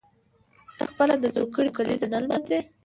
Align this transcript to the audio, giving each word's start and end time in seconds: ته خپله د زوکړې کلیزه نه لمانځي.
ته 0.77 0.83
خپله 0.91 1.15
د 1.19 1.25
زوکړې 1.35 1.69
کلیزه 1.77 2.07
نه 2.13 2.19
لمانځي. 2.23 2.59